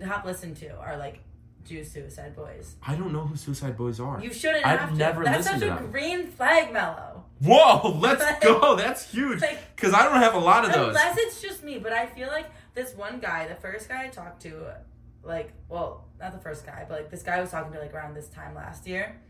[0.00, 1.20] top listened to are like
[1.64, 2.74] do Suicide Boys.
[2.86, 4.20] I don't know who Suicide Boys are.
[4.20, 4.96] You shouldn't I've have to.
[4.96, 5.90] never that's listened such to a them.
[5.92, 7.24] green flag, Mellow.
[7.40, 8.74] Whoa, let's Like- go.
[8.76, 9.40] That's huge.
[9.40, 10.88] like- Because I don't have a lot of those.
[10.88, 14.08] Unless it's just me, but I feel like this one guy, the first guy I
[14.08, 14.74] talked to,
[15.22, 17.94] like, well, not the first guy, but like this guy I was talking to like
[17.94, 19.20] around this time last year.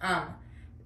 [0.00, 0.34] Um,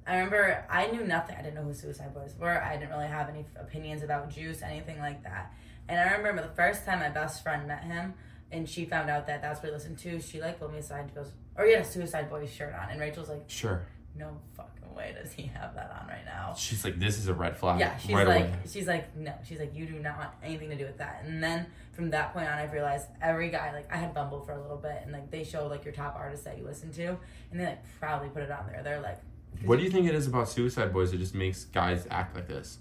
[0.06, 1.36] I remember I knew nothing.
[1.38, 2.62] I didn't know who Suicide Boys were.
[2.62, 5.52] I didn't really have any opinions about Juice, anything like that.
[5.88, 8.14] And I remember the first time my best friend met him,
[8.50, 10.20] and she found out that that's what he listened to.
[10.20, 13.28] She like pulled me aside and goes, "Oh yeah, Suicide Boys shirt on." And Rachel's
[13.28, 13.86] like, Sure.
[14.14, 16.54] No fucking way does he have that on right now.
[16.56, 17.80] She's like, this is a red flag.
[17.80, 18.58] Yeah, she's right like, away.
[18.70, 21.22] she's like, no, she's like, you do not want anything to do with that.
[21.26, 24.52] And then from that point on, I've realized every guy, like, I had Bumble for
[24.52, 27.16] a little bit, and like they show like your top artists that you listen to,
[27.50, 28.82] and they like proudly put it on there.
[28.82, 29.20] They're like,
[29.64, 32.48] What do you think it is about Suicide Boys that just makes guys act like
[32.48, 32.78] this?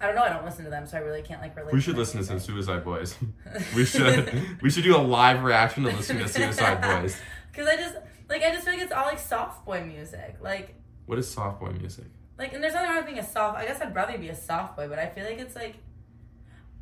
[0.00, 1.72] I don't know, I don't listen to them, so I really can't like relate.
[1.72, 3.16] We should listen to some Suicide Boys.
[3.76, 7.16] we should we should do a live reaction to listening to Suicide Boys.
[7.52, 7.96] Because I just
[8.32, 10.74] like I just feel like it's all like soft boy music, like
[11.06, 12.06] What is soft boy music?
[12.38, 13.58] like, and there's nothing wrong with being a soft.
[13.58, 15.76] I guess I'd rather be a soft boy, but I feel like it's like.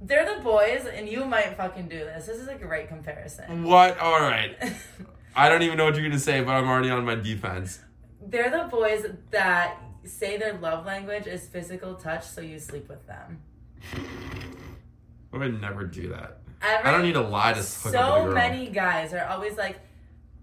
[0.02, 2.24] They're the boys, and you might fucking do this.
[2.24, 3.64] This is like a great comparison.
[3.64, 3.98] What?
[3.98, 4.56] All right.
[5.36, 7.80] I don't even know what you're gonna say, but I'm already on my defense.
[8.22, 13.06] They're the boys that say their love language is physical touch, so you sleep with
[13.06, 13.42] them.
[15.32, 16.38] I would never do that.
[16.62, 19.26] Every, I don't need to lie to hook up with a So many guys are
[19.26, 19.78] always like,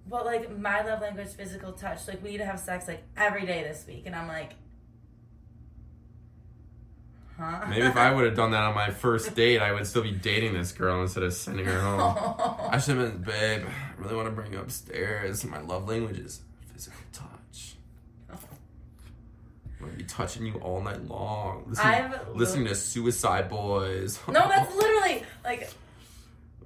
[0.09, 2.07] "Well, like my love language, physical touch.
[2.07, 4.53] Like we need to have sex like every day this week," and I'm like,
[7.37, 10.03] "Huh?" Maybe if I would have done that on my first date, I would still
[10.03, 12.69] be dating this girl instead of sending her home.
[12.71, 15.43] I should have been, babe, I really want to bring you upstairs.
[15.45, 16.41] My love language is
[16.73, 17.75] physical touch.
[18.29, 18.37] I'm
[19.79, 21.65] gonna be touching you all night long.
[21.67, 24.19] Listening, I've listening to Suicide Boys.
[24.27, 25.69] no, that's literally like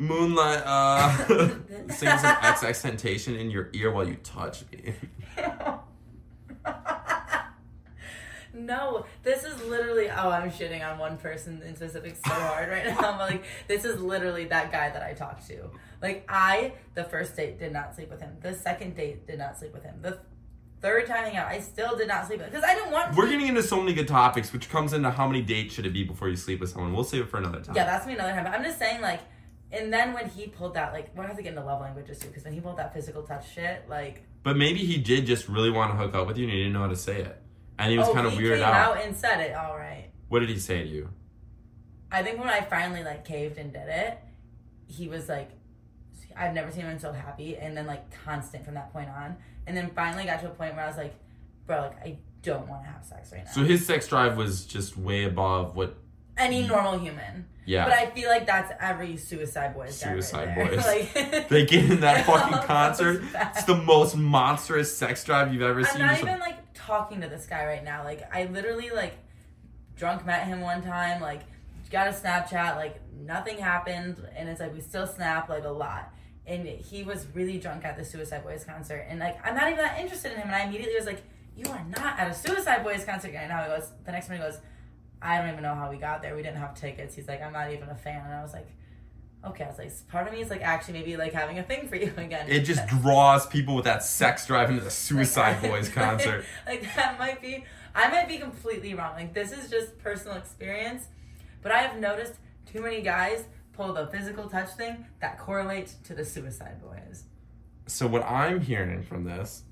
[0.01, 1.15] Moonlight, uh,
[1.89, 4.93] sing some XXXTentacion in your ear while you touch me.
[8.53, 10.09] No, this is literally.
[10.09, 13.17] Oh, I'm shitting on one person in specific so hard right now.
[13.17, 15.69] But like, this is literally that guy that I talked to.
[16.01, 18.35] Like, I the first date did not sleep with him.
[18.41, 19.95] The second date did not sleep with him.
[20.01, 20.19] The
[20.81, 23.13] third time hanging out, I still did not sleep with him because I didn't want.
[23.13, 25.85] To We're getting into so many good topics, which comes into how many dates should
[25.85, 26.93] it be before you sleep with someone.
[26.93, 27.75] We'll save it for another time.
[27.75, 28.43] Yeah, that's me another time.
[28.43, 29.21] But I'm just saying, like,
[29.71, 32.27] and then when he pulled that, like, gonna have to get into love languages too,
[32.27, 35.69] because when he pulled that physical touch shit, like, But maybe he did just really
[35.69, 37.41] want to hook up with you and he didn't know how to say it.
[37.77, 38.97] And he was oh, kind of weirded came out.
[38.97, 39.55] out and said it.
[39.55, 40.09] All right.
[40.29, 41.09] What did he say to you?
[42.11, 44.19] I think when I finally like caved and did it,
[44.87, 45.51] he was like,
[46.35, 49.75] I've never seen him so happy, and then like constant from that point on, and
[49.75, 51.15] then finally got to a point where I was like,
[51.65, 53.51] bro, like I don't want to have sex right now.
[53.51, 55.97] So his sex drive was just way above what.
[56.37, 56.71] Any mm-hmm.
[56.71, 57.45] normal human.
[57.65, 57.85] Yeah.
[57.85, 60.03] But I feel like that's every Suicide Boys.
[60.03, 60.55] right Suicide.
[60.55, 60.85] Boys.
[61.13, 63.23] like, they get in that fucking concert.
[63.33, 65.89] It's the most monstrous sex drive you've ever seen.
[65.89, 66.05] I'm seen.
[66.07, 68.03] not Just a- even like talking to this guy right now.
[68.03, 69.13] Like I literally like
[69.95, 71.21] drunk met him one time.
[71.21, 71.41] Like
[71.91, 72.75] got a Snapchat.
[72.77, 76.11] Like nothing happened, and it's like we still snap like a lot.
[76.47, 79.77] And he was really drunk at the Suicide Boys concert, and like I'm not even
[79.77, 80.47] that interested in him.
[80.47, 81.21] And I immediately was like,
[81.55, 83.91] "You are not at a Suicide Boys concert." And now he goes.
[84.03, 84.57] The next one he goes,
[85.21, 86.35] "I don't even know how we got there.
[86.35, 88.67] We didn't have tickets." He's like, "I'm not even a fan," and I was like.
[89.43, 91.87] Okay, I was like, part of me is like actually maybe like having a thing
[91.87, 92.47] for you again.
[92.47, 96.45] it just draws people with that sex drive into the Suicide Boys concert.
[96.67, 99.15] like that might be I might be completely wrong.
[99.15, 101.07] Like this is just personal experience.
[101.63, 102.35] But I have noticed
[102.71, 107.23] too many guys pull the physical touch thing that correlates to the suicide boys.
[107.87, 109.63] So what I'm hearing from this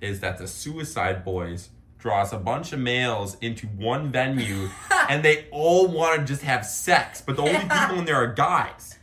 [0.00, 4.68] is that the Suicide Boys draws a bunch of males into one venue
[5.08, 8.32] and they all want to just have sex, but the only people in there are
[8.32, 8.98] guys.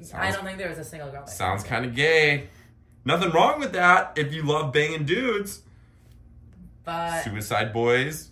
[0.00, 1.26] I Sounds- don't think there was a single girl.
[1.26, 2.48] Sounds kind of gay.
[3.04, 5.62] Nothing wrong with that if you love banging dudes.
[6.84, 8.30] But Suicide Boys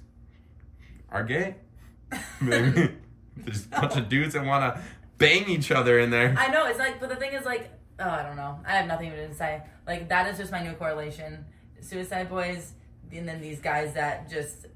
[1.10, 1.56] are gay.
[2.40, 2.90] Maybe
[3.36, 4.82] there's a bunch of dudes that want to
[5.16, 6.34] bang each other in there.
[6.36, 8.58] I know it's like, but the thing is like, oh, I don't know.
[8.66, 9.62] I have nothing even to say.
[9.86, 11.44] Like that is just my new correlation.
[11.80, 12.74] Suicide boys,
[13.12, 14.66] and then these guys that just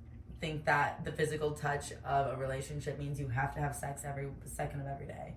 [0.41, 4.29] think that the physical touch of a relationship means you have to have sex every
[4.45, 5.35] second of every day.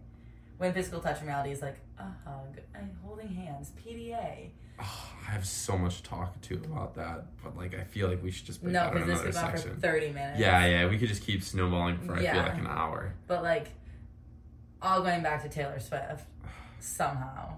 [0.57, 4.49] When physical touch in reality is like a hug, a holding hands, PDA.
[4.81, 8.21] Oh, I have so much to talk to about that, but like I feel like
[8.21, 9.79] we should just break No, in because this another goes on for section.
[9.79, 10.39] thirty minutes.
[10.39, 13.13] Yeah, yeah, we could just keep snowballing for I feel like an hour.
[13.27, 13.67] But like,
[14.81, 16.25] all going back to Taylor Swift
[16.79, 17.55] somehow.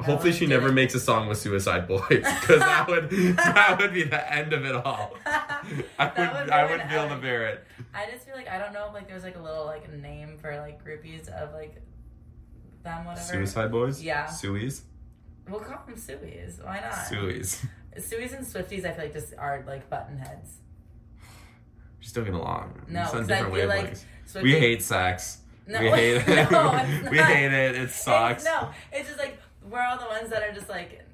[0.00, 0.72] Hopefully, she never it.
[0.72, 4.64] makes a song with Suicide Boys because that would that would be the end of
[4.64, 5.14] it all.
[5.26, 7.64] I would, I wouldn't be able to bear it.
[7.92, 10.38] I just feel like I don't know if like there's like a little like name
[10.38, 11.82] for like groupies of like
[12.84, 13.26] them whatever.
[13.26, 14.26] Suicide Boys, Yeah.
[14.26, 14.82] Suies,
[15.48, 16.62] We'll call them Suies.
[16.64, 16.92] Why not?
[16.92, 17.64] Suies.
[17.98, 20.58] Suies and Swifties, I feel like just are like button heads.
[22.00, 22.82] Just don't get along.
[22.88, 23.94] No, Just on different like.
[24.26, 25.38] Swifties, we hate sex.
[25.66, 26.26] No, we hate it.
[26.50, 27.76] no, it's we hate it.
[27.76, 28.42] It sucks.
[28.42, 29.38] It's, no, it's just like
[29.70, 31.04] we're all the ones that are just like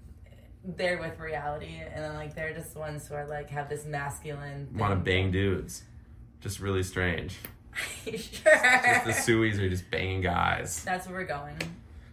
[0.64, 3.84] there with reality, and then like they're just the ones who are like have this
[3.84, 4.68] masculine.
[4.76, 5.82] Want to bang dudes.
[6.40, 7.36] Just really strange.
[8.04, 8.12] sure.
[8.14, 10.84] Just the Suies are just banging guys.
[10.84, 11.56] That's where we're going.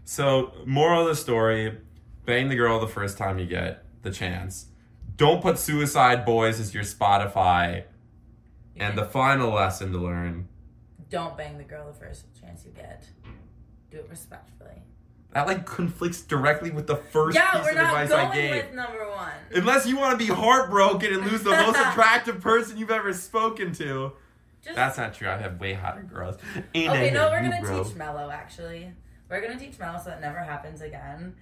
[0.06, 1.78] So, moral of the story
[2.26, 4.66] bang the girl the first time you get the chance.
[5.18, 7.78] don't put Suicide Boys as your Spotify.
[8.76, 10.48] You And can- the final lesson to learn
[11.10, 13.04] don't bang the girl the first chance you get.
[13.92, 14.82] Do it respectfully.
[15.34, 18.34] That like conflicts directly with the first yeah, piece we're of not advice I going
[18.34, 18.66] gave.
[18.66, 19.32] with number one.
[19.56, 23.72] Unless you want to be heartbroken and lose the most attractive person you've ever spoken
[23.74, 24.14] to.
[24.62, 25.30] Just, That's not true.
[25.30, 26.36] I've had way hotter girls.
[26.76, 27.84] Okay, no, we're you, gonna bro.
[27.84, 28.92] teach Mello actually.
[29.30, 31.34] We're gonna teach Mello so that never happens again.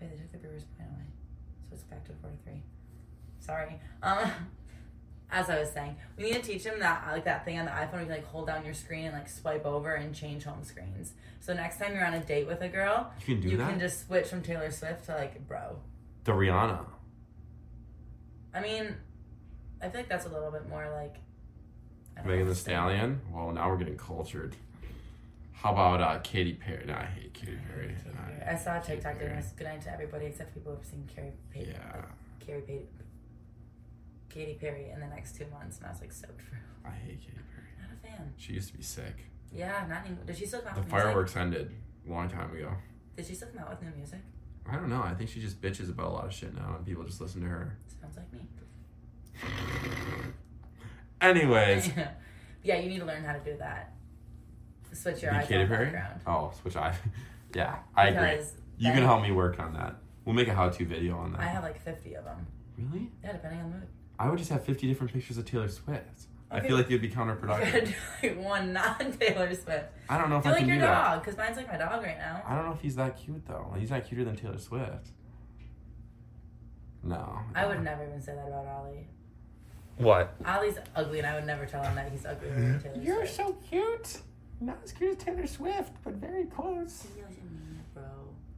[0.00, 1.06] Wait, they took the Brewers point away,
[1.68, 2.62] so it's back to four to three.
[3.38, 3.80] Sorry.
[4.02, 4.30] Um,
[5.32, 7.70] as I was saying, we need to teach him that like that thing on the
[7.72, 7.92] iPhone.
[7.94, 11.14] where You like hold down your screen and like swipe over and change home screens.
[11.40, 13.70] So next time you're on a date with a girl, You can do you that.
[13.70, 15.78] can just switch from Taylor Swift to like bro.
[16.24, 16.84] the Rihanna.
[18.54, 18.94] I mean,
[19.80, 21.16] I feel like that's a little bit more like.
[22.22, 23.20] I Megan Thee Stallion.
[23.32, 24.54] Well, now we're getting cultured.
[25.52, 26.84] How about uh, Katy Perry?
[26.86, 27.94] No, I hate Katy Perry.
[28.46, 29.26] I saw a Katy TikTok Perry.
[29.30, 29.52] doing this.
[29.56, 31.68] Good night to everybody except people who've seen Carrie Perry.
[31.70, 32.02] Yeah,
[32.44, 32.82] Carrie Perry.
[34.32, 36.58] Katy Perry in the next two months, and I was like so true.
[36.84, 37.68] I hate Katy Perry.
[37.80, 38.32] Not a fan.
[38.36, 39.16] She used to be sick.
[39.54, 40.24] Yeah, not anymore.
[40.26, 41.04] Did she still come out The with music?
[41.06, 41.70] fireworks ended
[42.08, 42.72] a long time ago.
[43.16, 44.20] Did she still come out with new music?
[44.68, 45.02] I don't know.
[45.02, 47.42] I think she just bitches about a lot of shit now, and people just listen
[47.42, 47.76] to her.
[48.00, 48.40] Sounds like me.
[51.20, 51.90] Anyways,
[52.62, 53.94] yeah, you need to learn how to do that.
[54.92, 55.90] Switch your iPhone Katy Perry.
[55.90, 56.20] background.
[56.26, 56.94] Oh, switch I.
[57.54, 58.30] yeah, I agree.
[58.36, 59.96] Because You can help me work on that.
[60.24, 61.40] We'll make a how-to video on that.
[61.40, 62.46] I have like 50 of them.
[62.78, 63.10] really?
[63.24, 63.88] Yeah, depending on the mood.
[64.18, 66.26] I would just have 50 different pictures of Taylor Swift.
[66.50, 67.94] I feel like you'd be counterproductive.
[68.22, 69.86] like one non Taylor Swift.
[70.08, 71.04] I don't know if Do I like can your do that.
[71.08, 72.42] dog, because mine's like my dog right now.
[72.46, 73.74] I don't know if he's that cute though.
[73.78, 75.08] He's not cuter than Taylor Swift.
[77.02, 77.38] No.
[77.54, 79.08] I would never even say that about Ollie.
[79.96, 80.34] What?
[80.46, 82.48] Ollie's ugly, and I would never tell him that he's ugly.
[82.50, 83.06] than Taylor Swift.
[83.06, 84.18] You're so cute.
[84.60, 87.06] Not as cute as Taylor Swift, but very close.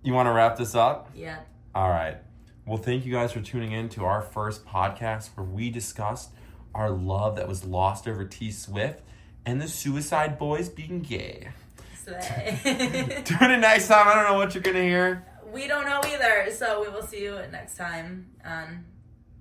[0.02, 1.10] You want to wrap this up?
[1.14, 1.38] Yeah.
[1.74, 2.18] All right.
[2.66, 6.30] Well, thank you guys for tuning in to our first podcast where we discussed
[6.74, 9.02] our love that was lost over T Swift
[9.44, 11.48] and the Suicide Boys being gay.
[12.06, 14.08] Tune in next time.
[14.08, 15.24] I don't know what you're going to hear.
[15.52, 18.84] we don't know either, so we will see you next time on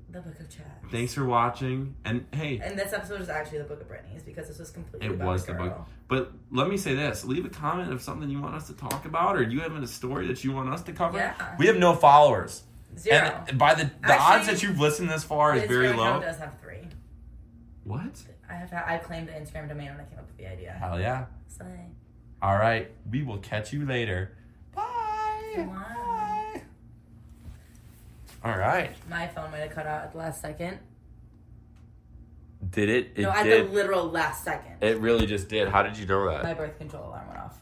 [0.10, 0.80] the Book of Chat.
[0.92, 1.96] Thanks for watching.
[2.06, 5.08] And hey, And this episode is actually the Book of Britney's because this was completely
[5.08, 5.88] It about was the book.
[6.08, 9.06] But let me say this: leave a comment of something you want us to talk
[9.06, 11.18] about, or do you have a story that you want us to cover?
[11.18, 11.56] Yeah.
[11.58, 12.64] We have no followers,
[12.98, 13.44] Zero.
[13.48, 16.20] and by the the Actually, odds that you've listened this far is very low.
[16.20, 16.88] does have three.
[17.84, 18.22] What?
[18.50, 20.72] I have I claimed the Instagram domain when I came up with the idea.
[20.80, 21.26] Hell yeah!
[22.42, 24.38] All right, we will catch you later.
[24.76, 24.84] Bye.
[25.56, 25.64] Bye.
[25.66, 26.62] Bye.
[28.44, 28.92] All right.
[29.10, 30.80] My phone might have cut out at the last second.
[32.70, 33.12] Did it?
[33.16, 33.68] It no, at did.
[33.70, 34.76] the literal last second.
[34.82, 35.70] it really just did.
[35.70, 36.44] How did you know that?
[36.44, 37.58] My birth control alarm went off.